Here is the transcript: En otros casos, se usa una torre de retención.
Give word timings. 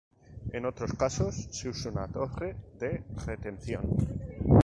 En 0.51 0.65
otros 0.65 0.93
casos, 0.93 1.47
se 1.51 1.67
usa 1.69 1.91
una 1.91 2.07
torre 2.07 2.55
de 2.79 3.03
retención. 3.27 3.85